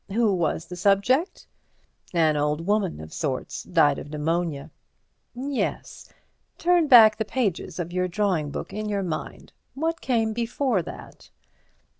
[0.13, 1.45] Who was the subject?"
[2.11, 4.71] "An old woman of sorts; died of pneumonia."
[5.35, 6.11] "Yes.
[6.57, 9.53] Turn back the pages of your drawing book in your mind.
[9.75, 11.29] What came before that?"